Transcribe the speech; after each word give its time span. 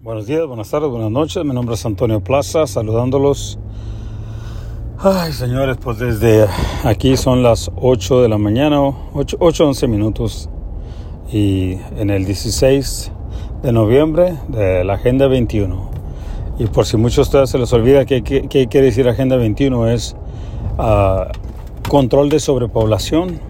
Buenos 0.00 0.28
días, 0.28 0.46
buenas 0.46 0.70
tardes, 0.70 0.88
buenas 0.88 1.10
noches. 1.10 1.44
Mi 1.44 1.52
nombre 1.52 1.74
es 1.74 1.84
Antonio 1.84 2.20
Plaza, 2.20 2.68
saludándolos. 2.68 3.58
Ay, 4.96 5.32
señores, 5.32 5.76
pues 5.82 5.98
desde 5.98 6.46
aquí 6.84 7.16
son 7.16 7.42
las 7.42 7.68
8 7.74 8.22
de 8.22 8.28
la 8.28 8.38
mañana, 8.38 8.80
8, 8.80 9.38
8 9.40 9.66
11 9.66 9.88
minutos. 9.88 10.48
Y 11.32 11.78
en 11.96 12.10
el 12.10 12.26
16 12.26 13.10
de 13.64 13.72
noviembre 13.72 14.38
de 14.46 14.84
la 14.84 14.94
Agenda 14.94 15.26
21. 15.26 15.90
Y 16.60 16.66
por 16.66 16.86
si 16.86 16.96
muchos 16.96 17.16
de 17.16 17.22
ustedes 17.22 17.50
se 17.50 17.58
les 17.58 17.72
olvida 17.72 18.04
qué, 18.04 18.22
quiere 18.22 18.82
decir 18.82 19.08
Agenda 19.08 19.36
21, 19.36 19.88
es 19.88 20.14
uh, 20.78 21.24
control 21.88 22.28
de 22.28 22.38
sobrepoblación 22.38 23.40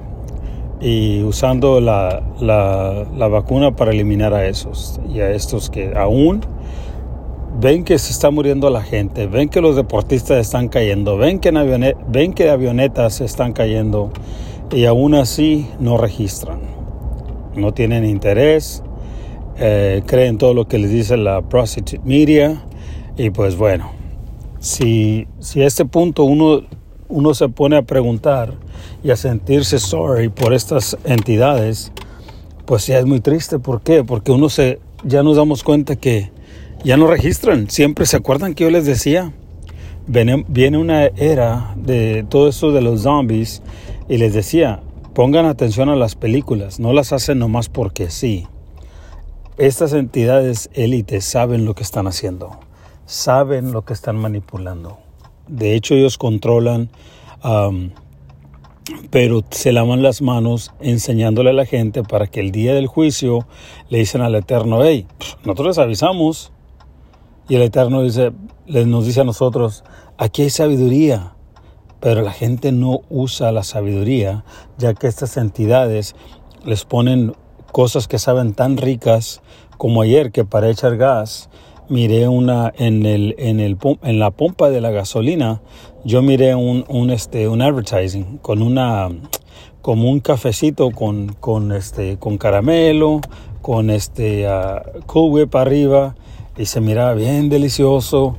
y 0.81 1.23
usando 1.23 1.81
la, 1.81 2.23
la, 2.41 3.05
la, 3.17 3.29
vacuna 3.29 3.75
para 3.75 3.91
eliminar 3.91 4.33
a 4.33 4.47
esos 4.47 5.01
y 5.13 5.21
a 5.21 5.31
estos 5.31 5.71
que 5.71 5.93
aún 5.97 6.41
ven 7.61 7.83
que 7.83 7.99
se 7.99 8.13
está 8.13 8.31
muriendo 8.31 8.71
la 8.71 8.83
gente, 8.83 9.27
ven 9.27 9.49
que 9.49 9.61
los 9.61 9.75
deportistas 9.75 10.39
están 10.39 10.69
cayendo, 10.69 11.17
ven 11.17 11.41
que, 11.41 11.49
avionet, 11.49 11.97
ven 12.09 12.33
que 12.33 12.51
avionetas 12.51 13.21
están 13.21 13.53
cayendo 13.53 14.11
y 14.71 14.85
aún 14.85 15.15
así 15.15 15.67
no 15.81 15.97
registran, 15.97 16.61
no 17.57 17.75
tienen 17.75 18.05
interés, 18.05 18.85
eh, 19.59 20.03
creen 20.07 20.39
todo 20.39 20.55
lo 20.55 20.69
que 20.69 20.79
les 20.79 20.91
dice 20.91 21.17
la 21.17 21.43
prostitute 21.43 22.01
media 22.05 22.63
y 23.17 23.31
pues 23.31 23.57
bueno, 23.57 23.91
si, 24.61 25.27
si 25.41 25.63
a 25.63 25.67
este 25.67 25.85
punto 25.85 26.23
uno, 26.23 26.61
uno 27.09 27.35
se 27.35 27.49
pone 27.49 27.77
a 27.77 27.83
preguntar, 27.83 28.55
y 29.09 29.11
a 29.11 29.17
sentirse 29.17 29.79
sorry 29.79 30.29
por 30.29 30.53
estas 30.53 30.99
entidades, 31.05 31.93
pues 32.67 32.87
ya 32.87 32.99
es 32.99 33.07
muy 33.07 33.21
triste. 33.21 33.59
¿Por 33.59 33.81
qué? 33.81 34.05
Porque 34.05 34.33
uno 34.33 34.51
se, 34.51 34.81
ya 35.03 35.23
nos 35.23 35.39
damos 35.39 35.65
cuenta 35.65 35.97
que 35.97 36.31
ya 36.85 36.99
no 36.99 37.07
registran. 37.07 37.71
Siempre 37.71 38.05
se 38.05 38.19
acuerdan 38.19 38.55
que 38.55 38.65
yo 38.65 38.71
les 38.71 38.85
decía, 38.85 39.33
viene, 40.07 40.45
viene 40.47 40.77
una 40.77 41.07
era 41.07 41.73
de 41.75 42.27
todo 42.29 42.49
eso 42.49 42.71
de 42.71 42.83
los 42.83 43.01
zombies 43.05 43.63
y 44.11 44.19
les 44.19 44.35
decía, 44.35 44.83
pongan 45.15 45.47
atención 45.47 45.89
a 45.89 45.97
las 45.97 46.15
películas, 46.15 46.79
no 46.79 46.93
las 46.93 47.15
hacen 47.15 47.39
nomás 47.39 47.71
porque 47.71 48.11
sí. 48.11 48.47
Estas 49.57 49.95
entidades 49.95 50.69
élites 50.75 51.25
saben 51.25 51.65
lo 51.65 51.75
que 51.75 51.83
están 51.83 52.07
haciendo, 52.07 52.61
saben 53.07 53.73
lo 53.73 53.87
que 53.87 53.95
están 53.95 54.17
manipulando. 54.17 54.99
De 55.47 55.75
hecho, 55.75 55.95
ellos 55.95 56.19
controlan 56.19 56.91
pero 59.11 59.43
se 59.51 59.73
lavan 59.73 60.03
las 60.03 60.23
manos 60.23 60.73
enseñándole 60.81 61.51
a 61.51 61.55
la 61.55 61.67
gente 61.67 62.03
para 62.03 62.27
que 62.27 62.41
el 62.41 62.53
día 62.53 62.75
del 62.75 62.87
juicio 62.87 63.47
le 63.89 63.99
dicen 63.99 64.21
al 64.21 64.35
Eterno, 64.35 64.85
hey, 64.85 65.07
nosotros 65.45 65.69
les 65.69 65.79
avisamos. 65.79 66.53
Y 67.49 67.57
el 67.57 67.63
Eterno 67.63 68.03
dice, 68.03 68.33
les 68.67 68.87
nos 68.87 69.07
dice 69.07 69.23
a 69.23 69.25
nosotros, 69.25 69.85
aquí 70.19 70.43
hay 70.43 70.51
sabiduría, 70.51 71.33
pero 72.01 72.23
la 72.23 72.33
gente 72.33 72.73
no 72.73 73.01
usa 73.09 73.53
la 73.53 73.63
sabiduría, 73.63 74.45
ya 74.77 74.93
que 74.95 75.07
estas 75.07 75.37
entidades 75.37 76.15
les 76.65 76.85
ponen 76.85 77.35
cosas 77.73 78.09
que 78.09 78.19
saben 78.19 78.53
tan 78.53 78.77
ricas 78.77 79.41
como 79.79 80.03
ayer 80.03 80.33
que 80.33 80.45
para 80.45 80.69
echar 80.69 80.97
gas 80.97 81.49
miré 81.89 82.29
una 82.29 82.73
en 82.77 83.07
el 83.07 83.35
en 83.39 83.61
el 83.61 83.79
en 84.03 84.19
la 84.19 84.31
pompa 84.31 84.69
de 84.69 84.81
la 84.81 84.91
gasolina 84.91 85.61
yo 86.05 86.23
miré 86.23 86.55
un, 86.55 86.85
un 86.89 87.11
este 87.11 87.49
un 87.49 87.61
advertising 87.61 88.39
con 88.39 88.63
una 88.63 89.09
como 89.83 90.11
un 90.11 90.21
cafecito 90.21 90.91
con 90.91 91.35
con 91.41 91.73
este 91.73 92.19
con 92.19 92.39
caramelo 92.39 93.21
con 93.63 93.91
este 93.91 94.47
uh, 94.49 95.01
cool 95.07 95.33
whip 95.33 95.55
arriba 95.57 96.15
y 96.57 96.67
se 96.67 96.81
miraba 96.81 97.15
bien 97.15 97.49
delicioso. 97.49 98.37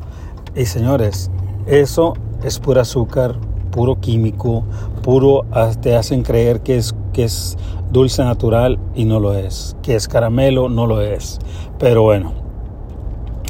Y 0.56 0.66
señores 0.66 1.30
eso 1.68 2.14
es 2.44 2.60
puro 2.60 2.82
azúcar 2.82 3.36
puro 3.72 4.00
químico 4.00 4.64
puro 5.04 5.46
ah, 5.52 5.72
te 5.80 5.96
hacen 5.96 6.24
creer 6.24 6.62
que 6.62 6.78
es 6.78 6.96
que 7.14 7.26
es 7.26 7.58
dulce 7.92 8.24
natural 8.24 8.80
y 8.96 9.06
no 9.06 9.20
lo 9.20 9.36
es 9.36 9.76
que 9.84 9.96
es 9.96 10.08
caramelo 10.08 10.70
no 10.70 10.88
lo 10.88 11.02
es. 11.02 11.40
Pero 11.78 12.04
bueno 12.04 12.34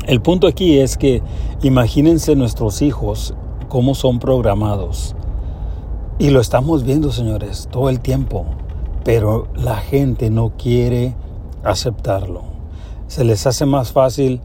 el 0.07 0.21
punto 0.21 0.47
aquí 0.47 0.79
es 0.79 0.97
que 0.97 1.21
imagínense 1.61 2.35
nuestros 2.35 2.81
hijos 2.81 3.35
cómo 3.69 3.95
son 3.95 4.19
programados. 4.19 5.15
Y 6.17 6.31
lo 6.31 6.41
estamos 6.41 6.83
viendo, 6.83 7.11
señores, 7.11 7.69
todo 7.71 7.89
el 7.89 8.01
tiempo. 8.01 8.45
Pero 9.05 9.47
la 9.55 9.77
gente 9.77 10.29
no 10.29 10.51
quiere 10.57 11.15
aceptarlo. 11.63 12.41
Se 13.07 13.23
les 13.23 13.47
hace 13.47 13.65
más 13.65 13.93
fácil 13.93 14.41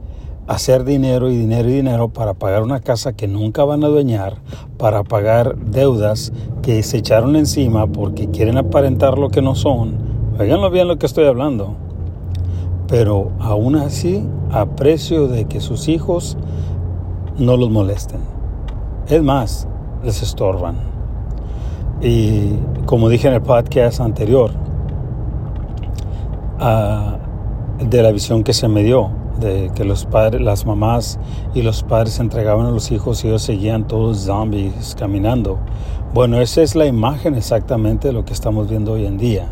hacer 0.47 0.85
dinero 0.85 1.31
y 1.31 1.37
dinero 1.37 1.69
y 1.69 1.73
dinero 1.73 2.09
para 2.11 2.35
pagar 2.35 2.63
una 2.63 2.81
casa 2.81 3.15
que 3.15 3.27
nunca 3.27 3.65
van 3.65 3.83
a 3.83 3.89
dueñar, 3.89 4.37
para 4.79 5.03
pagar 5.03 5.57
deudas 5.57 6.33
que 6.63 6.83
se 6.83 6.99
echaron 6.99 7.35
encima 7.35 7.87
porque 7.89 8.31
quieren 8.31 8.59
aparentar 8.59 9.19
lo 9.19 9.31
que 9.31 9.43
no 9.43 9.57
son. 9.57 9.97
Oiganlo 10.39 10.71
bien 10.71 10.87
lo 10.87 10.99
que 10.99 11.07
estoy 11.07 11.25
hablando 11.25 11.75
pero 12.89 13.33
aún 13.41 13.77
así 13.77 14.25
aprecio 14.51 15.27
de 15.29 15.47
que 15.47 15.61
sus 15.61 15.89
hijos 15.89 16.37
no 17.39 17.57
los 17.57 17.71
molesten. 17.71 18.34
Es 19.09 19.23
más, 19.23 19.69
les 20.03 20.23
estorban. 20.23 20.77
Y 22.01 22.53
como 22.87 23.09
dije 23.09 23.29
en 23.29 23.35
el 23.35 23.43
podcast 23.43 24.01
anterior, 24.01 24.51
uh, 26.61 27.85
de 27.85 28.03
la 28.03 28.13
visión 28.13 28.45
que 28.45 28.53
se 28.53 28.69
me 28.69 28.83
dio, 28.83 29.11
de 29.41 29.71
que 29.75 29.85
los 29.85 30.07
padres, 30.07 30.41
las 30.41 30.65
mamás 30.65 31.19
y 31.55 31.63
los 31.63 31.83
padres 31.83 32.19
entregaban 32.19 32.67
a 32.67 32.71
los 32.71 32.91
hijos 32.93 33.25
y 33.25 33.29
ellos 33.29 33.43
seguían 33.43 33.87
todos 33.87 34.19
zombies 34.19 34.97
caminando. 34.99 35.59
Bueno, 36.15 36.41
esa 36.41 36.63
es 36.63 36.75
la 36.75 36.87
imagen 36.87 37.35
exactamente 37.35 38.09
de 38.09 38.15
lo 38.15 38.25
que 38.25 38.33
estamos 38.33 38.69
viendo 38.69 38.93
hoy 38.93 39.05
en 39.05 39.19
día. 39.19 39.49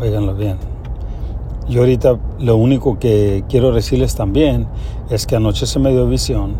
Óiganlo 0.00 0.34
bien. 0.34 0.58
Yo 1.68 1.80
ahorita 1.80 2.18
lo 2.38 2.56
único 2.56 2.98
que 2.98 3.44
quiero 3.48 3.72
decirles 3.72 4.14
también 4.14 4.66
es 5.08 5.26
que 5.26 5.36
anoche 5.36 5.66
se 5.66 5.78
me 5.78 5.90
dio 5.90 6.06
visión 6.06 6.54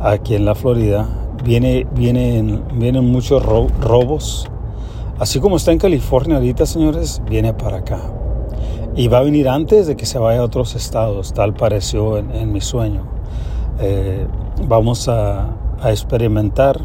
aquí 0.00 0.34
en 0.34 0.44
la 0.44 0.54
Florida. 0.54 1.19
Viene, 1.44 1.86
vienen, 1.94 2.62
vienen 2.74 3.10
muchos 3.10 3.42
robos. 3.44 4.48
Así 5.18 5.40
como 5.40 5.56
está 5.56 5.72
en 5.72 5.78
California 5.78 6.36
ahorita, 6.36 6.66
señores, 6.66 7.22
viene 7.28 7.52
para 7.54 7.78
acá. 7.78 8.00
Y 8.96 9.08
va 9.08 9.18
a 9.18 9.22
venir 9.22 9.48
antes 9.48 9.86
de 9.86 9.96
que 9.96 10.06
se 10.06 10.18
vaya 10.18 10.40
a 10.40 10.44
otros 10.44 10.74
estados, 10.74 11.32
tal 11.32 11.54
pareció 11.54 12.18
en, 12.18 12.52
mi 12.52 12.60
sueño. 12.60 13.02
Eh, 13.80 14.26
vamos 14.66 15.08
a, 15.08 15.56
experimentar 15.84 16.78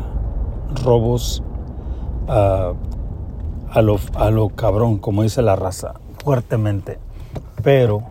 robos 0.84 1.44
a, 2.30 2.72
a, 3.70 3.82
lo, 3.82 4.00
a 4.16 4.30
lo 4.32 4.50
cabrón, 4.50 5.00
como 5.00 5.24
dice 5.24 5.42
la 5.42 5.58
raza, 5.58 5.96
fuertemente. 6.24 7.00
Pero 7.62 8.04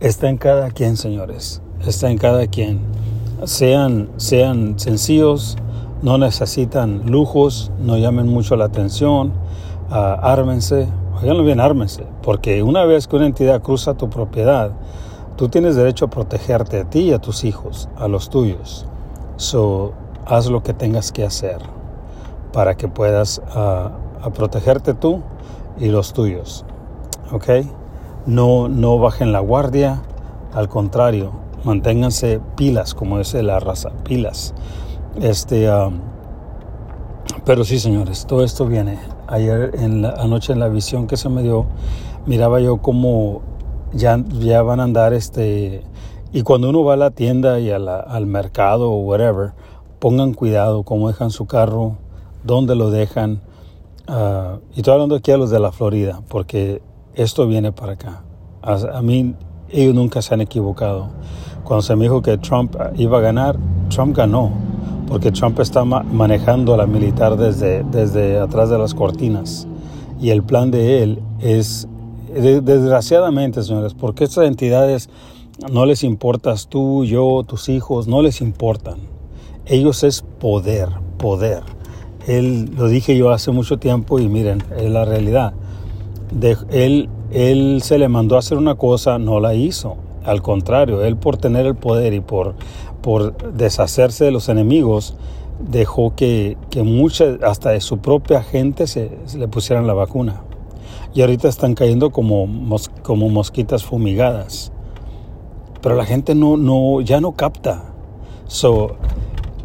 está 0.00 0.28
en 0.28 0.36
cada 0.36 0.70
quien, 0.70 0.96
señores. 0.96 1.62
Está 1.86 2.10
en 2.10 2.18
cada 2.18 2.46
quien. 2.46 2.80
Sean, 3.44 4.10
sean 4.16 4.78
sencillos, 4.78 5.56
no 6.02 6.18
necesitan 6.18 7.10
lujos, 7.10 7.70
no 7.80 7.96
llamen 7.96 8.28
mucho 8.28 8.56
la 8.56 8.66
atención, 8.66 9.32
uh, 9.90 9.94
ármense, 9.94 10.88
oiganlo 11.20 11.44
bien, 11.44 11.60
ármense, 11.60 12.06
porque 12.22 12.62
una 12.62 12.84
vez 12.84 13.06
que 13.06 13.16
una 13.16 13.26
entidad 13.26 13.62
cruza 13.62 13.94
tu 13.94 14.08
propiedad, 14.10 14.72
tú 15.36 15.48
tienes 15.48 15.76
derecho 15.76 16.06
a 16.06 16.10
protegerte 16.10 16.80
a 16.80 16.90
ti 16.90 17.00
y 17.00 17.12
a 17.12 17.18
tus 17.18 17.44
hijos, 17.44 17.88
a 17.96 18.08
los 18.08 18.30
tuyos. 18.30 18.86
So, 19.36 19.92
haz 20.24 20.46
lo 20.48 20.62
que 20.62 20.72
tengas 20.72 21.12
que 21.12 21.24
hacer 21.24 21.58
para 22.52 22.76
que 22.76 22.88
puedas 22.88 23.42
uh, 23.54 24.30
protegerte 24.30 24.94
tú 24.94 25.22
y 25.78 25.88
los 25.88 26.12
tuyos. 26.12 26.64
¿Ok? 27.32 27.48
no, 28.26 28.68
no 28.68 28.98
bajen 28.98 29.32
la 29.32 29.40
guardia, 29.40 30.02
al 30.52 30.68
contrario, 30.68 31.30
manténganse 31.64 32.40
pilas, 32.56 32.94
como 32.94 33.18
dice 33.18 33.42
la 33.42 33.60
raza, 33.60 33.90
pilas. 34.04 34.52
Este, 35.20 35.70
um, 35.70 36.00
pero 37.44 37.64
sí, 37.64 37.78
señores, 37.78 38.26
todo 38.26 38.44
esto 38.44 38.66
viene. 38.66 38.98
Ayer 39.26 39.72
en 39.74 40.02
la 40.02 40.10
anoche 40.10 40.52
en 40.52 40.60
la 40.60 40.68
visión 40.68 41.06
que 41.06 41.16
se 41.16 41.28
me 41.28 41.42
dio, 41.42 41.66
miraba 42.26 42.60
yo 42.60 42.78
cómo 42.78 43.42
ya, 43.92 44.22
ya 44.40 44.62
van 44.62 44.80
a 44.80 44.84
andar 44.84 45.12
este 45.12 45.82
y 46.32 46.42
cuando 46.42 46.68
uno 46.68 46.84
va 46.84 46.94
a 46.94 46.96
la 46.96 47.10
tienda 47.10 47.60
y 47.60 47.70
al 47.70 48.26
mercado 48.26 48.90
o 48.90 48.98
whatever, 48.98 49.52
pongan 49.98 50.34
cuidado 50.34 50.82
cómo 50.82 51.08
dejan 51.08 51.30
su 51.30 51.46
carro, 51.46 51.96
dónde 52.44 52.74
lo 52.74 52.90
dejan. 52.90 53.40
Uh, 54.08 54.58
y 54.74 54.80
estoy 54.80 54.92
hablando 54.92 55.14
aquí 55.14 55.30
a 55.30 55.38
los 55.38 55.50
de 55.50 55.60
la 55.60 55.72
Florida, 55.72 56.20
porque 56.28 56.82
esto 57.14 57.46
viene 57.46 57.72
para 57.72 57.92
acá. 57.92 58.22
A, 58.60 59.00
mí, 59.00 59.34
ellos 59.70 59.94
nunca 59.94 60.20
se 60.20 60.34
han 60.34 60.42
equivocado. 60.42 61.08
Cuando 61.64 61.82
se 61.82 61.96
me 61.96 62.02
dijo 62.02 62.20
que 62.20 62.36
Trump 62.36 62.76
iba 62.96 63.18
a 63.18 63.20
ganar, 63.20 63.56
Trump 63.88 64.16
ganó, 64.16 64.52
porque 65.06 65.30
Trump 65.30 65.60
está 65.60 65.84
manejando 65.84 66.74
a 66.74 66.76
la 66.76 66.86
militar 66.86 67.36
desde, 67.36 67.84
desde 67.84 68.38
atrás 68.38 68.70
de 68.70 68.78
las 68.78 68.94
cortinas. 68.94 69.66
Y 70.20 70.30
el 70.30 70.42
plan 70.42 70.70
de 70.70 71.02
él 71.02 71.20
es, 71.40 71.88
desgraciadamente, 72.32 73.62
señores, 73.62 73.94
porque 73.94 74.24
estas 74.24 74.46
entidades 74.46 75.08
no 75.70 75.86
les 75.86 76.04
importas 76.04 76.68
tú, 76.68 77.04
yo, 77.04 77.44
tus 77.46 77.68
hijos, 77.68 78.08
no 78.08 78.22
les 78.22 78.40
importan. 78.40 78.98
Ellos 79.66 80.04
es 80.04 80.22
poder, 80.22 80.88
poder. 81.18 81.62
Él, 82.26 82.70
lo 82.76 82.88
dije 82.88 83.16
yo 83.16 83.30
hace 83.30 83.52
mucho 83.52 83.78
tiempo 83.78 84.18
y 84.18 84.28
miren, 84.28 84.62
es 84.76 84.90
la 84.90 85.04
realidad. 85.04 85.54
De, 86.32 86.56
él, 86.70 87.08
él 87.30 87.80
se 87.82 87.98
le 87.98 88.08
mandó 88.08 88.36
a 88.36 88.40
hacer 88.40 88.58
una 88.58 88.74
cosa, 88.74 89.18
no 89.18 89.40
la 89.40 89.54
hizo. 89.54 89.96
Al 90.24 90.42
contrario, 90.42 91.04
él 91.04 91.16
por 91.16 91.36
tener 91.36 91.66
el 91.66 91.76
poder 91.76 92.12
y 92.12 92.20
por, 92.20 92.56
por 93.06 93.36
deshacerse 93.52 94.24
de 94.24 94.32
los 94.32 94.48
enemigos, 94.48 95.14
dejó 95.60 96.16
que, 96.16 96.58
que 96.70 96.82
mucha, 96.82 97.38
hasta 97.44 97.70
de 97.70 97.80
su 97.80 97.98
propia 97.98 98.42
gente 98.42 98.88
se, 98.88 99.16
le 99.38 99.46
pusieran 99.46 99.86
la 99.86 99.94
vacuna. 99.94 100.42
Y 101.14 101.20
ahorita 101.20 101.46
están 101.46 101.74
cayendo 101.76 102.10
como, 102.10 102.48
como 103.04 103.28
mosquitas 103.28 103.84
fumigadas. 103.84 104.72
Pero 105.82 105.94
la 105.94 106.04
gente 106.04 106.34
no, 106.34 106.56
no, 106.56 107.00
ya 107.00 107.20
no 107.20 107.36
capta. 107.36 107.94
So, 108.48 108.96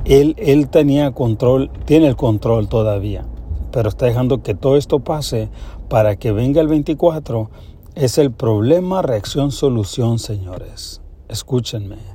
él, 0.06 0.36
él 0.38 0.70
tenía 0.70 1.10
control, 1.10 1.72
tiene 1.86 2.10
el 2.10 2.16
control 2.16 2.68
todavía, 2.68 3.26
pero 3.72 3.90
está 3.90 4.06
dejando 4.06 4.44
que 4.44 4.54
todo 4.54 4.78
esto 4.78 5.00
pase 5.00 5.50
para 5.90 6.16
que 6.16 6.32
venga 6.32 6.62
el 6.62 6.68
24. 6.68 7.50
Es 7.96 8.20
el 8.20 8.32
problema, 8.32 9.02
reacción, 9.02 9.52
solución, 9.52 10.20
señores. 10.20 11.02
Escúchenme. 11.28 12.11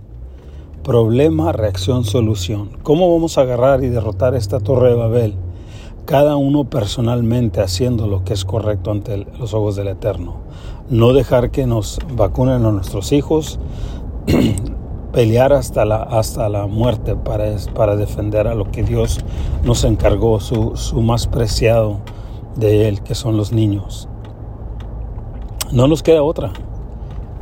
Problema, 0.86 1.50
reacción, 1.50 2.04
solución. 2.04 2.70
¿Cómo 2.84 3.12
vamos 3.12 3.38
a 3.38 3.40
agarrar 3.40 3.82
y 3.82 3.88
derrotar 3.88 4.36
esta 4.36 4.60
torre 4.60 4.90
de 4.90 4.94
Babel? 4.94 5.34
Cada 6.04 6.36
uno 6.36 6.70
personalmente 6.70 7.60
haciendo 7.60 8.06
lo 8.06 8.22
que 8.22 8.34
es 8.34 8.44
correcto 8.44 8.92
ante 8.92 9.26
los 9.36 9.52
ojos 9.52 9.74
del 9.74 9.88
Eterno. 9.88 10.36
No 10.88 11.12
dejar 11.12 11.50
que 11.50 11.66
nos 11.66 11.98
vacunen 12.14 12.64
a 12.64 12.70
nuestros 12.70 13.10
hijos, 13.10 13.58
pelear 15.12 15.52
hasta 15.54 15.84
la, 15.84 16.04
hasta 16.04 16.48
la 16.48 16.68
muerte 16.68 17.16
para, 17.16 17.46
para 17.74 17.96
defender 17.96 18.46
a 18.46 18.54
lo 18.54 18.70
que 18.70 18.84
Dios 18.84 19.18
nos 19.64 19.82
encargó, 19.82 20.38
su, 20.38 20.76
su 20.76 21.00
más 21.02 21.26
preciado 21.26 21.98
de 22.54 22.86
Él, 22.86 23.02
que 23.02 23.16
son 23.16 23.36
los 23.36 23.50
niños. 23.52 24.08
No 25.72 25.88
nos 25.88 26.04
queda 26.04 26.22
otra. 26.22 26.52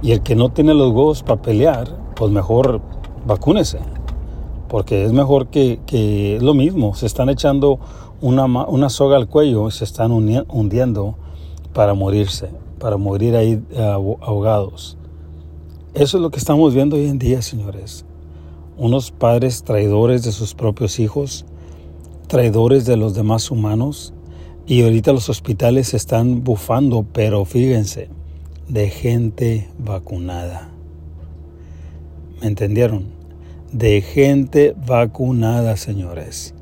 Y 0.01 0.13
el 0.13 0.23
que 0.23 0.35
no 0.35 0.49
tiene 0.49 0.73
los 0.73 0.93
huevos 0.93 1.23
para 1.23 1.43
pelear, 1.43 1.95
pues 2.17 2.31
mejor 2.31 2.81
vacúnese. 3.27 3.79
Porque 4.69 5.05
es 5.05 5.13
mejor 5.13 5.49
que, 5.49 5.81
que 5.87 6.39
lo 6.41 6.55
mismo. 6.55 6.95
Se 6.95 7.07
están 7.07 7.29
echando 7.29 7.79
una, 8.21 8.45
una 8.45 8.89
soga 8.89 9.17
al 9.17 9.29
cuello 9.29 9.69
y 9.69 9.71
se 9.71 9.85
están 9.85 10.11
hundiendo 10.11 11.17
para 11.73 11.95
morirse, 11.95 12.49
para 12.79 12.97
morir 12.97 13.37
ahí 13.37 13.63
ahogados. 14.21 14.97
Eso 15.95 16.17
es 16.17 16.23
lo 16.23 16.31
que 16.31 16.39
estamos 16.39 16.75
viendo 16.75 16.97
hoy 16.97 17.07
en 17.07 17.19
día, 17.19 17.43
señores. 17.43 18.05
Unos 18.77 19.13
padres 19.13 19.63
traidores 19.63 20.25
de 20.25 20.33
sus 20.33 20.55
propios 20.55 20.99
hijos, 20.99 21.45
traidores 22.27 22.85
de 22.87 22.97
los 22.97 23.15
demás 23.15 23.51
humanos. 23.51 24.13
Y 24.67 24.83
ahorita 24.83 25.13
los 25.13 25.29
hospitales 25.29 25.95
están 25.95 26.43
bufando, 26.43 27.05
pero 27.13 27.45
fíjense, 27.45 28.09
de 28.69 28.89
gente 28.89 29.69
vacunada. 29.79 30.74
¿Me 32.45 32.49
entendieron? 32.49 33.07
De 33.73 34.03
gente 34.03 34.77
vacunada, 34.87 35.79
señores. 35.79 36.53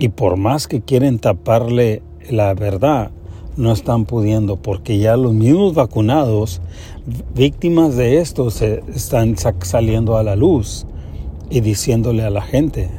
Y 0.00 0.08
por 0.08 0.36
más 0.36 0.66
que 0.66 0.80
quieren 0.80 1.20
taparle 1.20 2.02
la 2.28 2.54
verdad, 2.54 3.12
no 3.56 3.70
están 3.70 4.04
pudiendo 4.04 4.56
porque 4.56 4.98
ya 4.98 5.16
los 5.16 5.32
mismos 5.32 5.74
vacunados, 5.74 6.60
víctimas 7.36 7.94
de 7.94 8.18
esto, 8.18 8.50
se 8.50 8.82
están 8.92 9.36
saliendo 9.60 10.16
a 10.16 10.24
la 10.24 10.34
luz 10.34 10.86
y 11.50 11.60
diciéndole 11.60 12.24
a 12.24 12.30
la 12.30 12.42
gente 12.42 12.90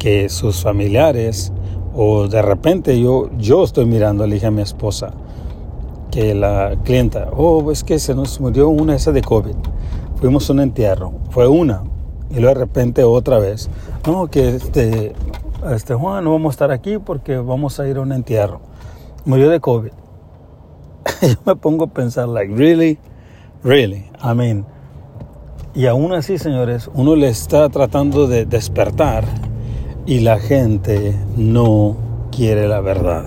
que 0.00 0.28
sus 0.28 0.64
familiares 0.64 1.52
o 1.94 2.26
de 2.26 2.42
repente 2.42 3.00
yo, 3.00 3.30
yo 3.38 3.62
estoy 3.62 3.86
mirando, 3.86 4.26
le 4.26 4.34
dije 4.34 4.46
a 4.46 4.50
mi 4.50 4.62
esposa, 4.62 5.14
que 6.10 6.34
la 6.34 6.76
clienta, 6.82 7.30
oh, 7.36 7.70
es 7.70 7.84
que 7.84 8.00
se 8.00 8.16
nos 8.16 8.40
murió 8.40 8.68
una 8.68 8.96
esa 8.96 9.12
de 9.12 9.22
COVID. 9.22 9.71
Fuimos 10.22 10.48
a 10.48 10.54
un 10.54 10.60
entierro, 10.60 11.12
fue 11.28 11.46
una, 11.48 11.82
y 12.30 12.40
luego 12.40 12.54
de 12.54 12.60
repente 12.64 13.04
otra 13.04 13.38
vez, 13.38 13.68
no, 14.06 14.28
que 14.28 14.56
este, 14.56 15.12
este 15.70 15.94
Juan, 15.94 16.24
no 16.24 16.32
vamos 16.32 16.52
a 16.52 16.54
estar 16.54 16.70
aquí 16.70 16.96
porque 16.96 17.36
vamos 17.36 17.78
a 17.78 17.86
ir 17.86 17.98
a 17.98 18.00
un 18.00 18.12
entierro 18.12 18.72
murió 19.24 19.50
de 19.50 19.60
COVID. 19.60 19.90
Yo 21.22 21.36
me 21.44 21.56
pongo 21.56 21.84
a 21.84 21.88
pensar, 21.88 22.28
like, 22.28 22.52
really, 22.54 22.98
really, 23.62 24.10
I 24.22 24.34
mean. 24.34 24.64
Y 25.74 25.86
aún 25.86 26.12
así, 26.12 26.38
señores, 26.38 26.90
uno 26.94 27.16
le 27.16 27.28
está 27.28 27.68
tratando 27.70 28.26
de 28.26 28.44
despertar 28.44 29.24
y 30.04 30.20
la 30.20 30.38
gente 30.38 31.16
no 31.36 31.96
quiere 32.30 32.68
la 32.68 32.80
verdad. 32.80 33.24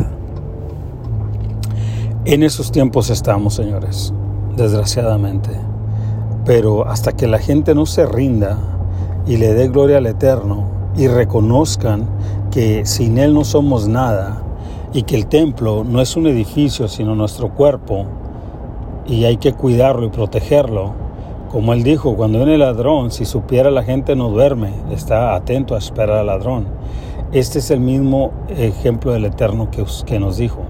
En 2.25 2.43
esos 2.43 2.71
tiempos 2.71 3.09
estamos, 3.09 3.55
señores, 3.55 4.13
desgraciadamente. 4.55 5.49
Pero 6.45 6.87
hasta 6.87 7.11
que 7.11 7.27
la 7.27 7.39
gente 7.39 7.73
no 7.75 7.85
se 7.85 8.05
rinda 8.05 8.57
y 9.25 9.37
le 9.37 9.53
dé 9.53 9.67
gloria 9.67 9.97
al 9.97 10.05
Eterno 10.05 10.65
y 10.95 11.07
reconozcan 11.07 12.07
que 12.51 12.85
sin 12.85 13.17
Él 13.17 13.33
no 13.33 13.43
somos 13.43 13.87
nada, 13.87 14.45
y 14.95 15.03
que 15.03 15.15
el 15.15 15.27
templo 15.27 15.83
no 15.83 16.01
es 16.01 16.15
un 16.15 16.25
edificio, 16.25 16.87
sino 16.87 17.15
nuestro 17.15 17.49
cuerpo, 17.49 18.05
y 19.05 19.25
hay 19.25 19.35
que 19.35 19.51
cuidarlo 19.51 20.05
y 20.05 20.09
protegerlo. 20.09 20.93
Como 21.51 21.73
él 21.73 21.83
dijo, 21.83 22.15
cuando 22.15 22.37
viene 22.37 22.53
el 22.53 22.61
ladrón, 22.61 23.11
si 23.11 23.25
supiera 23.25 23.69
la 23.71 23.83
gente 23.83 24.15
no 24.15 24.29
duerme, 24.29 24.71
está 24.91 25.35
atento 25.35 25.75
a 25.75 25.79
esperar 25.79 26.19
al 26.19 26.27
ladrón. 26.27 26.65
Este 27.33 27.59
es 27.59 27.71
el 27.71 27.81
mismo 27.81 28.31
ejemplo 28.47 29.11
del 29.11 29.25
Eterno 29.25 29.69
que, 29.69 29.83
que 30.05 30.17
nos 30.17 30.37
dijo. 30.37 30.61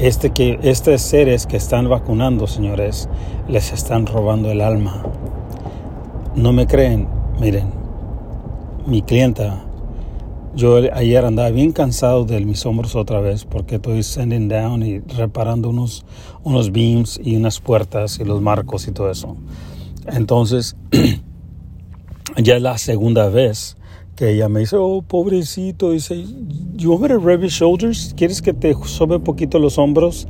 Este 0.00 0.30
que, 0.30 0.58
estos 0.62 1.02
seres 1.02 1.46
que 1.46 1.56
están 1.56 1.88
vacunando, 1.88 2.46
señores, 2.46 3.08
les 3.48 3.72
están 3.72 4.06
robando 4.06 4.50
el 4.50 4.60
alma. 4.60 5.02
No 6.34 6.52
me 6.52 6.66
creen, 6.66 7.06
miren, 7.38 7.70
mi 8.86 9.02
clienta 9.02 9.64
yo 10.54 10.78
ayer 10.92 11.24
andaba 11.24 11.50
bien 11.50 11.72
cansado 11.72 12.24
de 12.24 12.44
mis 12.44 12.66
hombros 12.66 12.96
otra 12.96 13.20
vez 13.20 13.44
porque 13.44 13.76
estoy 13.76 14.02
sending 14.02 14.48
down 14.48 14.82
y 14.82 14.98
reparando 14.98 15.70
unos, 15.70 16.04
unos 16.42 16.72
beams 16.72 17.20
y 17.22 17.36
unas 17.36 17.60
puertas 17.60 18.18
y 18.18 18.24
los 18.24 18.40
marcos 18.40 18.88
y 18.88 18.92
todo 18.92 19.10
eso. 19.10 19.36
Entonces, 20.06 20.76
ya 22.36 22.56
es 22.56 22.62
la 22.62 22.78
segunda 22.78 23.28
vez 23.28 23.76
que 24.20 24.32
ella 24.32 24.50
me 24.50 24.60
dice, 24.60 24.76
oh, 24.78 25.00
pobrecito, 25.00 25.92
dice, 25.92 26.22
you 26.76 26.90
want 26.90 27.00
me 27.00 27.08
to 27.08 27.18
rub 27.18 27.40
your 27.40 27.48
shoulders? 27.48 28.12
¿Quieres 28.14 28.42
que 28.42 28.52
te 28.52 28.74
sobe 28.84 29.16
un 29.16 29.22
poquito 29.22 29.58
los 29.58 29.78
hombros? 29.78 30.28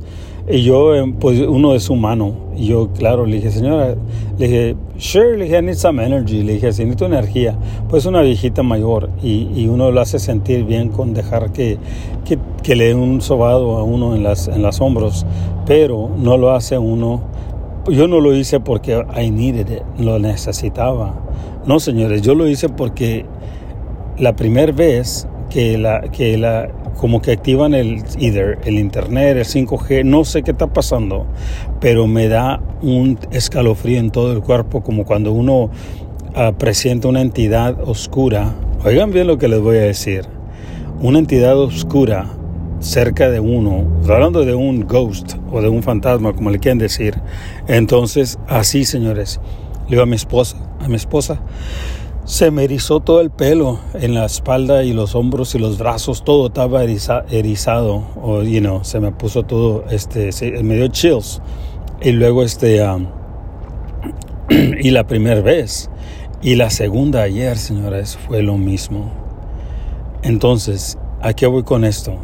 Y 0.49 0.63
yo, 0.63 0.95
eh, 0.95 1.13
pues 1.19 1.41
uno 1.41 1.75
es 1.75 1.89
humano. 1.89 2.33
Y 2.55 2.67
yo, 2.67 2.87
claro, 2.93 3.25
le 3.25 3.35
dije, 3.35 3.51
señora, 3.51 3.97
le 4.39 4.47
dije, 4.47 4.75
sure, 4.97 5.37
le 5.37 5.43
dije, 5.43 5.57
I 5.57 5.61
need 5.61 5.75
some 5.75 6.01
energy. 6.01 6.41
Le 6.41 6.53
dije, 6.53 6.67
necesito 6.67 7.05
energía. 7.05 7.59
Pues 7.89 8.05
una 8.05 8.21
viejita 8.21 8.63
mayor 8.63 9.09
y, 9.21 9.49
y 9.53 9.67
uno 9.67 9.91
lo 9.91 9.99
hace 9.99 10.19
sentir 10.19 10.63
bien 10.63 10.87
con 10.87 11.13
dejar 11.13 11.51
que, 11.51 11.77
que, 12.23 12.39
que, 12.63 12.77
le 12.77 12.85
dé 12.85 12.95
un 12.95 13.19
sobado 13.19 13.75
a 13.75 13.83
uno 13.83 14.15
en 14.15 14.23
las, 14.23 14.47
en 14.47 14.61
las 14.61 14.79
hombros, 14.79 15.25
pero 15.65 16.09
no 16.17 16.37
lo 16.37 16.51
hace 16.51 16.77
uno. 16.77 17.23
Yo 17.89 18.07
no 18.07 18.21
lo 18.21 18.33
hice 18.33 18.61
porque 18.61 19.03
I 19.21 19.29
needed 19.29 19.69
it, 19.69 19.83
lo 19.99 20.17
necesitaba. 20.17 21.13
No, 21.65 21.81
señores, 21.81 22.21
yo 22.21 22.35
lo 22.35 22.47
hice 22.47 22.69
porque 22.69 23.25
la 24.21 24.35
primera 24.35 24.71
vez 24.71 25.27
que 25.49 25.79
la, 25.79 26.01
que 26.01 26.37
la, 26.37 26.69
como 26.99 27.23
que 27.23 27.31
activan 27.31 27.73
el 27.73 28.03
either 28.19 28.59
el 28.65 28.77
internet, 28.77 29.35
el 29.35 29.45
5G, 29.45 30.05
no 30.05 30.23
sé 30.25 30.43
qué 30.43 30.51
está 30.51 30.67
pasando, 30.67 31.25
pero 31.79 32.05
me 32.05 32.27
da 32.27 32.61
un 32.83 33.17
escalofrío 33.31 33.99
en 33.99 34.11
todo 34.11 34.31
el 34.31 34.41
cuerpo, 34.41 34.83
como 34.83 35.05
cuando 35.05 35.33
uno 35.33 35.71
uh, 36.35 36.53
presiente 36.55 37.07
una 37.07 37.21
entidad 37.21 37.81
oscura. 37.83 38.53
Oigan 38.85 39.11
bien 39.11 39.25
lo 39.25 39.39
que 39.39 39.47
les 39.47 39.59
voy 39.59 39.77
a 39.77 39.81
decir. 39.81 40.25
Una 41.01 41.17
entidad 41.17 41.57
oscura 41.57 42.27
cerca 42.79 43.27
de 43.27 43.39
uno, 43.39 43.87
hablando 44.07 44.45
de 44.45 44.53
un 44.53 44.85
ghost 44.85 45.33
o 45.51 45.61
de 45.63 45.69
un 45.69 45.81
fantasma, 45.81 46.33
como 46.33 46.51
le 46.51 46.59
quieren 46.59 46.77
decir. 46.77 47.15
Entonces, 47.67 48.37
así, 48.47 48.85
señores, 48.85 49.39
le 49.85 49.91
digo 49.91 50.03
a 50.03 50.05
mi 50.05 50.15
esposa, 50.15 50.57
a 50.79 50.87
mi 50.87 50.95
esposa, 50.95 51.41
se 52.25 52.51
me 52.51 52.63
erizó 52.63 52.99
todo 52.99 53.21
el 53.21 53.31
pelo 53.31 53.79
en 53.93 54.13
la 54.13 54.25
espalda 54.25 54.83
y 54.83 54.93
los 54.93 55.15
hombros 55.15 55.55
y 55.55 55.59
los 55.59 55.77
brazos, 55.77 56.23
todo 56.23 56.47
estaba 56.47 56.83
erizado, 56.83 58.03
o, 58.21 58.43
you 58.43 58.59
know, 58.59 58.83
se 58.83 58.99
me 58.99 59.11
puso 59.11 59.43
todo, 59.43 59.85
este, 59.89 60.31
me 60.63 60.75
dio 60.75 60.87
chills. 60.87 61.41
Y 62.01 62.11
luego, 62.11 62.43
este, 62.43 62.85
y 64.81 64.91
la 64.91 65.05
primera 65.05 65.41
vez, 65.41 65.89
y 66.41 66.55
la 66.55 66.69
segunda 66.69 67.21
ayer, 67.21 67.57
señores, 67.57 68.17
fue 68.17 68.41
lo 68.41 68.57
mismo. 68.57 69.11
Entonces, 70.23 70.97
¿a 71.21 71.33
qué 71.33 71.47
voy 71.47 71.63
con 71.63 71.85
esto? 71.85 72.17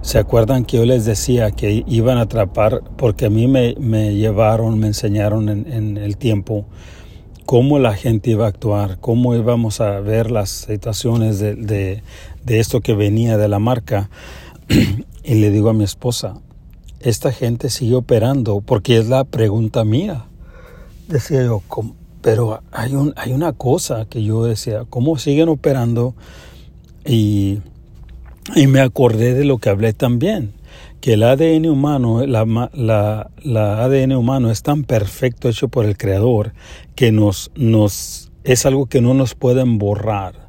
¿Se 0.00 0.18
acuerdan 0.18 0.64
que 0.64 0.78
yo 0.78 0.84
les 0.84 1.04
decía 1.04 1.50
que 1.50 1.84
iban 1.86 2.18
a 2.18 2.22
atrapar? 2.22 2.82
Porque 2.96 3.26
a 3.26 3.30
mí 3.30 3.46
me, 3.46 3.74
llevaron, 4.14 4.78
me 4.78 4.86
enseñaron 4.88 5.48
en, 5.48 5.96
el 5.96 6.16
tiempo 6.16 6.64
cómo 7.48 7.78
la 7.78 7.94
gente 7.94 8.32
iba 8.32 8.44
a 8.44 8.50
actuar, 8.50 8.98
cómo 9.00 9.34
íbamos 9.34 9.80
a 9.80 10.00
ver 10.00 10.30
las 10.30 10.50
situaciones 10.50 11.38
de, 11.38 11.54
de, 11.54 12.60
esto 12.60 12.82
que 12.82 12.92
venía 12.92 13.38
de 13.38 13.48
la 13.48 13.58
marca. 13.58 14.10
y 15.24 15.34
le 15.36 15.50
digo 15.50 15.70
a 15.70 15.72
mi 15.72 15.82
esposa, 15.82 16.42
esta 17.00 17.32
gente 17.32 17.70
sigue 17.70 17.94
operando 17.94 18.60
porque 18.60 18.98
es 18.98 19.08
la 19.08 19.24
pregunta 19.24 19.82
mía. 19.86 20.26
Decía 21.08 21.42
yo, 21.42 21.62
pero 22.20 22.60
hay, 22.70 22.94
un, 22.94 23.14
hay 23.16 23.32
una 23.32 23.54
cosa 23.54 24.04
que 24.04 24.22
yo 24.22 24.44
decía, 24.44 24.84
¿cómo 24.90 25.16
siguen 25.16 25.48
operando? 25.48 26.14
Y 27.06 27.60
y 28.54 28.66
me 28.66 28.80
acordé 28.80 29.34
de 29.34 29.44
lo 29.44 29.58
que 29.58 29.68
hablé 29.68 29.92
también, 29.92 30.52
que 31.00 31.14
el 31.14 31.22
ADN 31.22 31.66
humano, 31.66 32.26
la, 32.26 32.44
la, 32.72 33.84
ADN 33.84 34.12
humano 34.12 34.50
es 34.50 34.62
tan 34.62 34.84
perfecto 34.84 35.48
hecho 35.48 35.68
por 35.68 35.84
el 35.84 35.96
Creador 35.96 36.52
que 36.94 37.12
nos, 37.12 37.50
nos, 37.54 38.30
es 38.44 38.66
algo 38.66 38.86
que 38.86 39.00
no 39.00 39.14
nos 39.14 39.34
pueden 39.34 39.78
borrar. 39.78 40.48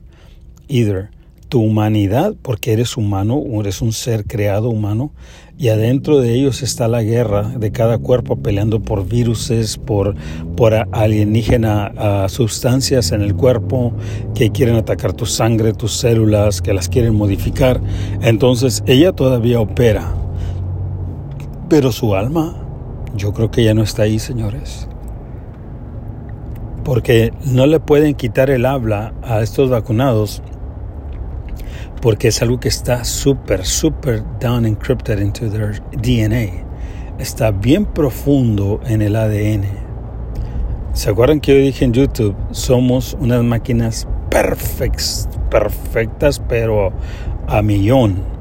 Either 0.68 1.10
tu 1.50 1.62
humanidad, 1.62 2.36
porque 2.42 2.74
eres 2.74 2.96
humano, 2.96 3.44
eres 3.60 3.82
un 3.82 3.92
ser 3.92 4.26
creado 4.26 4.70
humano, 4.70 5.12
y 5.58 5.68
adentro 5.70 6.20
de 6.20 6.36
ellos 6.36 6.62
está 6.62 6.88
la 6.88 7.04
guerra 7.04 7.50
de 7.58 7.72
cada 7.72 7.98
cuerpo 7.98 8.38
peleando 8.38 8.80
por 8.80 9.06
viruses, 9.06 9.78
por, 9.78 10.16
por 10.56 10.74
alienígena 10.92 12.30
sustancias 12.30 13.12
en 13.12 13.22
el 13.22 13.36
cuerpo 13.36 13.94
que 14.36 14.52
quieren 14.52 14.76
atacar 14.76 15.12
tu 15.12 15.26
sangre, 15.26 15.74
tus 15.74 15.92
células, 15.92 16.62
que 16.62 16.74
las 16.74 16.88
quieren 16.88 17.16
modificar. 17.16 17.82
Entonces 18.22 18.84
ella 18.86 19.12
todavía 19.12 19.60
opera, 19.60 20.14
pero 21.70 21.92
su 21.92 22.16
alma, 22.16 22.56
yo 23.16 23.34
creo 23.34 23.52
que 23.52 23.64
ya 23.64 23.74
no 23.74 23.84
está 23.84 24.04
ahí, 24.04 24.20
señores. 24.20 24.88
Porque 26.84 27.32
no 27.46 27.68
le 27.68 27.80
pueden 27.80 28.16
quitar 28.16 28.50
el 28.50 28.66
habla 28.66 29.14
a 29.22 29.42
estos 29.42 29.70
vacunados 29.70 30.42
porque 32.02 32.30
es 32.30 32.42
algo 32.42 32.60
que 32.60 32.70
está 32.70 33.04
súper, 33.04 33.66
súper 33.66 34.24
down 34.40 34.66
encrypted 34.66 35.20
into 35.20 35.50
their 35.50 35.82
DNA. 35.92 36.66
Está 37.18 37.52
bien 37.52 37.86
profundo 37.86 38.80
en 38.86 39.02
el 39.02 39.16
ADN. 39.16 39.66
¿Se 40.94 41.10
acuerdan 41.10 41.42
que 41.42 41.54
yo 41.54 41.60
dije 41.60 41.86
en 41.86 41.94
YouTube? 41.94 42.36
Somos 42.52 43.18
unas 43.20 43.44
máquinas 43.44 44.08
perfectas, 44.30 45.28
perfectas, 45.50 46.42
pero 46.48 46.92
a 47.48 47.62
millón. 47.62 48.39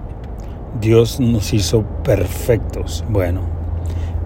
Dios 0.80 1.20
nos 1.20 1.52
hizo 1.52 1.82
perfectos. 2.04 3.04
Bueno, 3.08 3.40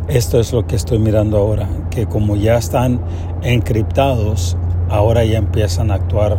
esto 0.08 0.40
es 0.40 0.52
lo 0.52 0.66
que 0.66 0.76
estoy 0.76 0.98
mirando 0.98 1.38
ahora, 1.38 1.68
que 1.90 2.06
como 2.06 2.36
ya 2.36 2.56
están 2.56 3.00
encriptados, 3.42 4.56
ahora 4.88 5.24
ya 5.24 5.38
empiezan 5.38 5.90
a 5.90 5.94
actuar 5.94 6.38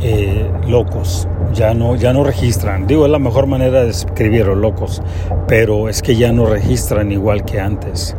eh, 0.00 0.50
locos, 0.68 1.28
ya 1.52 1.74
no, 1.74 1.96
ya 1.96 2.12
no 2.12 2.24
registran. 2.24 2.86
Digo, 2.86 3.04
es 3.04 3.10
la 3.10 3.18
mejor 3.18 3.46
manera 3.46 3.82
de 3.82 3.90
escribirlo, 3.90 4.54
locos, 4.54 5.02
pero 5.48 5.88
es 5.88 6.02
que 6.02 6.16
ya 6.16 6.32
no 6.32 6.46
registran 6.46 7.12
igual 7.12 7.44
que 7.44 7.60
antes. 7.60 8.16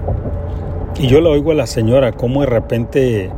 Y 0.99 1.07
yo 1.07 1.21
le 1.21 1.29
oigo 1.29 1.51
a 1.51 1.55
la 1.55 1.67
señora 1.67 2.11
como 2.11 2.41
de 2.41 2.47
repente 2.47 3.31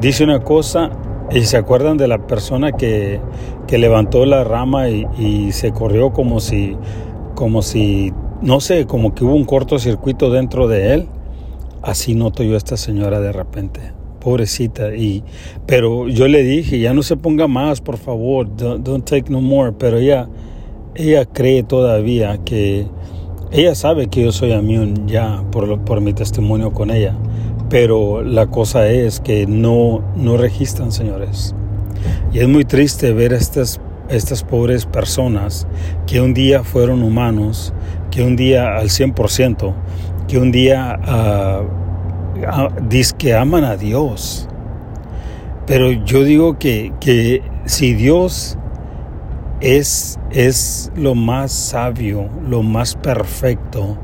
dice 0.00 0.24
una 0.24 0.40
cosa 0.40 0.90
y 1.30 1.44
se 1.44 1.56
acuerdan 1.56 1.96
de 1.96 2.08
la 2.08 2.26
persona 2.26 2.72
que, 2.72 3.20
que 3.66 3.78
levantó 3.78 4.26
la 4.26 4.44
rama 4.44 4.88
y, 4.88 5.52
se 5.52 5.72
corrió 5.72 6.12
como 6.12 6.40
si, 6.40 6.76
como 7.42 7.62
si, 7.62 8.12
no 8.40 8.60
sé, 8.60 8.86
como 8.86 9.16
que 9.16 9.24
hubo 9.24 9.34
un 9.34 9.44
cortocircuito 9.44 10.30
dentro 10.30 10.68
de 10.68 10.94
él. 10.94 11.08
Así 11.82 12.14
noto 12.14 12.44
yo 12.44 12.54
a 12.54 12.56
esta 12.56 12.76
señora 12.76 13.18
de 13.18 13.32
repente 13.32 13.80
pobrecita. 14.20 14.94
Y, 14.94 15.24
pero 15.66 16.06
yo 16.06 16.28
le 16.28 16.44
dije, 16.44 16.78
ya 16.78 16.94
no 16.94 17.02
se 17.02 17.16
ponga 17.16 17.48
más, 17.48 17.80
por 17.80 17.96
favor, 17.96 18.46
don't, 18.54 19.04
take 19.04 19.28
no 19.28 19.40
more. 19.40 19.72
Pero 19.76 19.98
ella, 19.98 20.28
ella 20.94 21.24
cree 21.24 21.64
todavía 21.64 22.38
que, 22.44 22.86
ella 23.50 23.74
sabe 23.74 24.06
que 24.06 24.22
yo 24.22 24.30
soy 24.30 24.52
amigo 24.52 24.84
ya 25.08 25.42
por, 25.50 25.80
por 25.80 26.00
mi 26.00 26.12
testimonio 26.12 26.72
con 26.72 26.92
ella. 26.92 27.16
Pero 27.68 28.22
la 28.22 28.46
cosa 28.50 28.86
es 28.88 29.18
que 29.18 29.48
no, 29.48 30.00
no 30.14 30.36
registran, 30.36 30.92
señores. 30.92 31.56
Y 32.32 32.38
es 32.38 32.46
muy 32.46 32.64
triste 32.64 33.12
ver 33.12 33.32
estas, 33.32 33.80
estas 34.08 34.42
pobres 34.44 34.86
personas 34.86 35.66
que 36.06 36.20
un 36.20 36.34
día 36.34 36.64
fueron 36.64 37.02
humanos, 37.02 37.72
que 38.10 38.22
un 38.22 38.36
día 38.36 38.76
al 38.76 38.88
100%, 38.88 39.74
que 40.28 40.38
un 40.38 40.52
día... 40.52 40.98
Uh, 41.06 41.82
dice 42.88 43.14
que 43.16 43.34
aman 43.34 43.64
a 43.64 43.76
Dios. 43.76 44.48
Pero 45.66 45.92
yo 45.92 46.24
digo 46.24 46.58
que, 46.58 46.92
que 47.00 47.42
si 47.66 47.94
Dios 47.94 48.58
es, 49.60 50.18
es 50.30 50.90
lo 50.96 51.14
más 51.14 51.52
sabio, 51.52 52.28
lo 52.48 52.62
más 52.62 52.96
perfecto, 52.96 53.96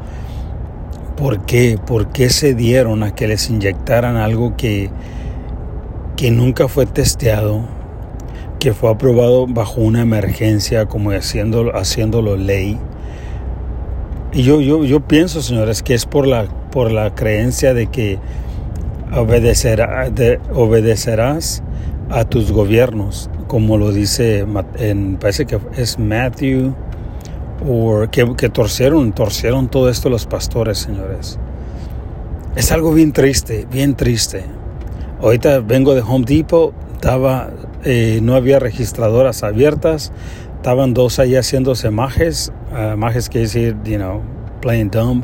¿por 1.17 1.45
qué? 1.47 1.79
¿Por 1.85 2.11
qué 2.11 2.31
se 2.31 2.55
dieron 2.55 3.03
a 3.03 3.15
que 3.15 3.27
les 3.27 3.51
inyectaran 3.51 4.17
algo 4.17 4.57
que, 4.57 4.91
que 6.17 6.31
nunca 6.31 6.69
fue 6.69 6.87
testeado, 6.87 7.63
que 8.59 8.73
fue 8.73 8.91
aprobado 8.91 9.47
bajo 9.47 9.81
una 9.81 10.03
emergencia, 10.03 10.87
como 10.87 11.11
haciéndolo, 11.11 11.77
haciéndolo 11.77 12.37
ley? 12.37 12.79
Y 14.33 14.43
yo, 14.43 14.61
yo, 14.61 14.85
yo 14.85 15.01
pienso, 15.01 15.43
señores, 15.43 15.83
que 15.83 15.95
es 15.95 16.05
por 16.05 16.27
la 16.27 16.47
por 16.71 16.93
la 16.93 17.15
creencia 17.15 17.75
de 17.75 17.87
que 17.89 18.19
obedecerá, 19.13 20.11
de, 20.11 20.41
obedecerás 20.55 21.63
a 22.11 22.25
tus 22.25 22.53
gobiernos, 22.53 23.31
como 23.47 23.77
lo 23.79 23.93
dice, 23.93 24.47
en, 24.77 25.17
parece 25.17 25.47
que 25.47 25.59
es 25.77 25.99
Matthew, 25.99 26.75
o 27.67 28.07
que, 28.11 28.35
que 28.37 28.49
torcieron, 28.49 29.13
torcieron 29.13 29.69
todo 29.69 29.89
esto 29.89 30.09
los 30.09 30.27
pastores, 30.27 30.79
señores. 30.79 31.39
Es 32.55 32.73
algo 32.73 32.93
bien 32.93 33.13
triste, 33.13 33.67
bien 33.71 33.95
triste. 33.95 34.45
Ahorita 35.21 35.61
vengo 35.61 35.95
de 35.95 36.03
Home 36.03 36.25
Depot, 36.25 36.73
estaba, 36.99 37.51
eh, 37.85 38.19
no 38.23 38.35
había 38.35 38.59
registradoras 38.59 39.45
abiertas, 39.45 40.11
estaban 40.57 40.95
dos 40.95 41.21
ahí 41.21 41.37
haciéndose 41.37 41.91
majes, 41.91 42.53
uh, 42.73 42.97
majes 42.97 43.31
decir, 43.31 43.77
you 43.85 43.99
know, 43.99 44.21
playing 44.61 44.91
dumb. 44.91 45.23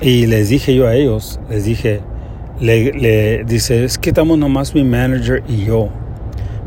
Y 0.00 0.26
les 0.26 0.48
dije 0.48 0.74
yo 0.74 0.88
a 0.88 0.96
ellos, 0.96 1.38
les 1.48 1.64
dije, 1.64 2.00
le, 2.60 2.92
le 2.92 3.44
dice, 3.44 3.84
es 3.84 3.96
que 3.96 4.10
estamos 4.10 4.38
nomás 4.38 4.74
mi 4.74 4.82
manager 4.82 5.44
y 5.48 5.66
yo. 5.66 5.88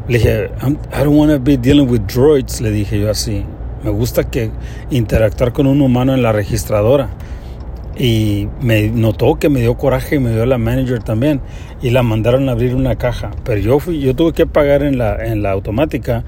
Le 0.08 0.18
dije, 0.18 0.50
I 0.64 1.04
don't 1.04 1.18
want 1.18 1.32
to 1.32 1.40
be 1.40 1.58
dealing 1.58 1.90
with 1.90 2.02
droids, 2.08 2.62
le 2.62 2.72
dije 2.72 3.02
yo 3.02 3.12
así. 3.12 3.44
Me 3.84 3.90
gusta 3.90 4.24
que 4.24 4.50
interactuar 4.92 5.52
con 5.52 5.68
un 5.68 5.82
humano 5.82 6.14
en 6.14 6.24
la 6.24 6.32
registradora. 6.32 7.10
Y 8.02 8.48
me 8.62 8.88
notó 8.88 9.36
que 9.36 9.50
me 9.50 9.60
dio 9.60 9.78
coraje 9.78 10.16
y 10.16 10.20
me 10.20 10.32
dio 10.32 10.46
la 10.46 10.58
manager 10.58 11.04
también. 11.04 11.40
Y 11.82 11.92
la 11.92 12.02
mandaron 12.02 12.50
a 12.50 12.54
abrir 12.54 12.74
una 12.74 12.98
caja. 12.98 13.32
Pero 13.44 13.62
yo 13.62 13.80
fui, 13.80 14.00
yo 14.00 14.16
tuve 14.16 14.34
que 14.34 14.48
pagar 14.48 14.82
en 14.82 14.98
la, 14.98 15.24
en 15.24 15.44
la 15.44 15.52
automática 15.52 16.24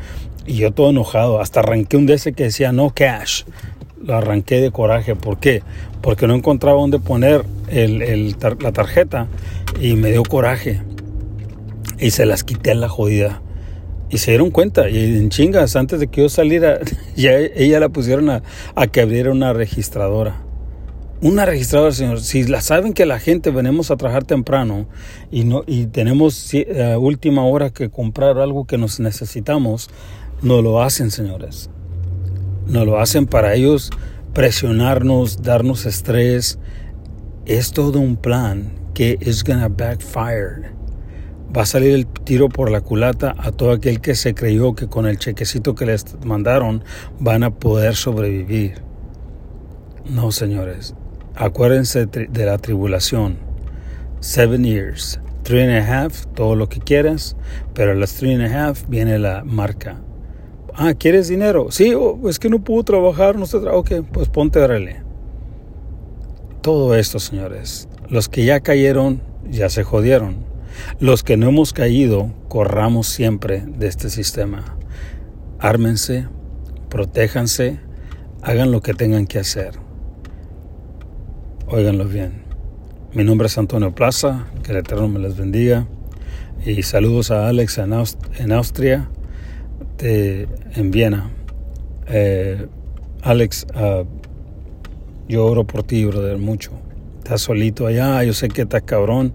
y 0.45 0.57
yo 0.57 0.71
todo 0.71 0.91
enojado. 0.91 1.41
Hasta 1.41 1.61
arranqué 1.61 1.97
un 1.97 2.05
de 2.05 2.13
ese 2.13 2.33
que 2.33 2.43
decía 2.43 2.71
no 2.71 2.91
cash 2.93 3.43
lo 4.03 4.15
arranqué 4.15 4.61
de 4.61 4.71
coraje. 4.71 5.15
¿Por 5.15 5.39
qué? 5.39 5.63
Porque 6.01 6.27
no 6.27 6.35
encontraba 6.35 6.79
dónde 6.79 6.99
poner 6.99 7.43
la 7.71 8.71
tarjeta 8.71 9.27
y 9.79 9.95
me 9.95 10.11
dio 10.11 10.23
coraje. 10.23 10.81
Y 11.99 12.11
se 12.11 12.25
las 12.25 12.43
quité 12.43 12.71
a 12.71 12.75
la 12.75 12.89
jodida. 12.89 13.41
Y 14.09 14.19
se 14.19 14.31
dieron 14.31 14.51
cuenta, 14.51 14.89
y 14.89 15.17
en 15.17 15.29
chingas, 15.29 15.75
antes 15.75 15.99
de 15.99 16.05
que 16.05 16.21
yo 16.21 16.29
saliera, 16.29 16.77
ya 17.15 17.31
ella 17.31 17.79
la 17.79 17.89
pusieron 17.89 18.29
a, 18.29 18.43
que 18.91 19.01
abriera 19.01 19.31
una 19.31 19.53
registradora. 19.53 20.35
Una 21.23 21.45
registradora, 21.45 21.93
señor. 21.93 22.19
Si 22.19 22.43
la 22.43 22.59
saben 22.59 22.91
que 22.91 23.05
la 23.05 23.17
gente 23.17 23.49
venimos 23.49 23.91
a 23.91 23.95
trabajar 23.95 24.25
temprano 24.25 24.87
y 25.31 25.45
no 25.45 25.63
y 25.65 25.85
tenemos 25.85 26.53
eh, 26.53 26.97
última 26.99 27.45
hora 27.45 27.69
que 27.69 27.89
comprar 27.89 28.39
algo 28.39 28.65
que 28.65 28.77
nos 28.77 28.99
necesitamos, 28.99 29.89
no 30.41 30.61
lo 30.61 30.83
hacen, 30.83 31.11
señores. 31.11 31.69
No 32.67 32.83
lo 32.83 32.99
hacen 32.99 33.25
para 33.25 33.53
ellos 33.53 33.89
presionarnos, 34.33 35.41
darnos 35.41 35.85
estrés. 35.85 36.59
Es 37.45 37.71
todo 37.71 37.99
un 37.99 38.17
plan 38.17 38.73
que 38.93 39.17
es 39.21 39.45
gonna 39.45 39.69
backfire. 39.69 40.73
Va 41.55 41.61
a 41.61 41.65
salir 41.65 41.93
el 41.93 42.05
tiro 42.05 42.49
por 42.49 42.69
la 42.69 42.81
culata 42.81 43.33
a 43.37 43.53
todo 43.53 43.71
aquel 43.71 44.01
que 44.01 44.15
se 44.15 44.33
creyó 44.33 44.75
que 44.75 44.89
con 44.89 45.07
el 45.07 45.19
chequecito 45.19 45.73
que 45.73 45.85
les 45.85 46.05
mandaron 46.25 46.83
van 47.21 47.43
a 47.43 47.51
poder 47.51 47.95
sobrevivir. 47.95 48.81
No, 50.03 50.29
señores. 50.33 50.95
Acuérdense 51.35 52.05
de 52.05 52.45
la 52.45 52.57
tribulación. 52.57 53.37
Seven 54.19 54.63
years. 54.63 55.19
Three 55.43 55.63
and 55.63 55.71
a 55.71 56.05
half, 56.05 56.25
todo 56.35 56.55
lo 56.55 56.69
que 56.69 56.79
quieras, 56.79 57.35
pero 57.73 57.91
a 57.91 57.95
las 57.95 58.13
three 58.13 58.33
and 58.33 58.43
a 58.43 58.67
half 58.69 58.87
viene 58.87 59.19
la 59.19 59.43
marca 59.43 60.01
Ah, 60.75 60.95
¿quieres 60.95 61.27
dinero? 61.27 61.67
Sí, 61.69 61.93
oh, 61.93 62.27
es 62.27 62.39
que 62.39 62.49
no 62.49 62.63
puedo 62.63 62.83
trabajar, 62.83 63.37
no 63.37 63.45
sé. 63.45 63.57
Ok, 63.57 63.91
pues 64.11 64.27
ponte 64.27 64.59
a 64.59 64.67
Todo 66.61 66.95
esto, 66.95 67.19
señores, 67.19 67.87
los 68.09 68.27
que 68.27 68.43
ya 68.43 68.59
cayeron, 68.59 69.21
ya 69.47 69.69
se 69.69 69.83
jodieron. 69.83 70.45
Los 70.99 71.21
que 71.21 71.37
no 71.37 71.49
hemos 71.49 71.73
caído, 71.73 72.31
corramos 72.47 73.05
siempre 73.05 73.63
de 73.67 73.87
este 73.87 74.09
sistema. 74.09 74.77
Ármense, 75.59 76.27
protéjanse, 76.89 77.79
hagan 78.41 78.71
lo 78.71 78.81
que 78.81 78.95
tengan 78.95 79.27
que 79.27 79.37
hacer. 79.37 79.82
Óiganlo 81.75 82.05
bien. 82.05 82.33
Mi 83.13 83.23
nombre 83.23 83.47
es 83.47 83.57
Antonio 83.57 83.95
Plaza, 83.95 84.45
que 84.61 84.73
el 84.73 84.77
Eterno 84.77 85.07
me 85.07 85.17
les 85.17 85.35
bendiga. 85.35 85.87
Y 86.63 86.83
saludos 86.83 87.31
a 87.31 87.47
Alex 87.47 87.79
en, 87.79 87.93
Austria, 88.53 89.09
en 89.97 90.91
Viena. 90.91 91.31
Eh, 92.05 92.67
Alex, 93.23 93.65
uh, 93.73 94.05
yo 95.27 95.47
oro 95.47 95.65
por 95.65 95.81
ti, 95.81 96.05
brother, 96.05 96.37
mucho. 96.37 96.73
Estás 97.17 97.41
solito 97.41 97.87
allá, 97.87 98.23
yo 98.23 98.33
sé 98.33 98.49
que 98.49 98.61
estás 98.61 98.83
cabrón, 98.83 99.33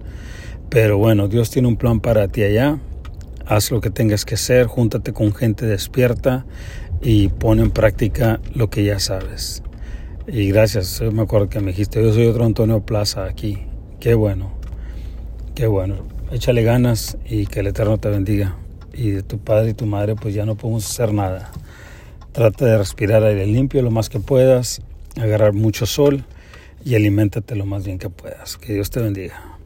pero 0.68 0.96
bueno, 0.96 1.26
Dios 1.26 1.50
tiene 1.50 1.66
un 1.66 1.76
plan 1.76 1.98
para 1.98 2.28
ti 2.28 2.44
allá. 2.44 2.78
Haz 3.46 3.72
lo 3.72 3.80
que 3.80 3.90
tengas 3.90 4.24
que 4.24 4.36
hacer, 4.36 4.66
júntate 4.66 5.12
con 5.12 5.34
gente 5.34 5.66
despierta 5.66 6.46
y 7.02 7.30
pon 7.30 7.58
en 7.58 7.72
práctica 7.72 8.38
lo 8.54 8.70
que 8.70 8.84
ya 8.84 9.00
sabes. 9.00 9.64
Y 10.30 10.48
gracias, 10.48 11.00
me 11.00 11.22
acuerdo 11.22 11.48
que 11.48 11.60
me 11.60 11.72
dijiste, 11.72 12.02
yo 12.02 12.12
soy 12.12 12.26
otro 12.26 12.44
Antonio 12.44 12.80
Plaza 12.84 13.24
aquí. 13.24 13.58
Qué 13.98 14.14
bueno, 14.14 14.52
qué 15.54 15.66
bueno 15.66 16.18
échale 16.30 16.62
ganas 16.62 17.16
y 17.24 17.46
que 17.46 17.60
el 17.60 17.68
Eterno 17.68 17.98
te 17.98 18.08
bendiga. 18.08 18.56
Y 18.92 19.10
de 19.10 19.22
tu 19.22 19.38
padre 19.38 19.70
y 19.70 19.74
tu 19.74 19.86
madre, 19.86 20.16
pues 20.16 20.34
ya 20.34 20.44
no 20.44 20.56
podemos 20.56 20.88
hacer 20.88 21.12
nada. 21.12 21.50
Trata 22.32 22.66
de 22.66 22.78
respirar 22.78 23.22
aire 23.22 23.46
limpio 23.46 23.82
lo 23.82 23.90
más 23.90 24.08
que 24.08 24.20
puedas, 24.20 24.82
agarrar 25.20 25.52
mucho 25.52 25.86
sol 25.86 26.24
y 26.84 26.94
aliméntate 26.94 27.54
lo 27.54 27.64
más 27.64 27.84
bien 27.84 27.98
que 27.98 28.10
puedas. 28.10 28.56
Que 28.56 28.74
Dios 28.74 28.90
te 28.90 29.00
bendiga. 29.00 29.57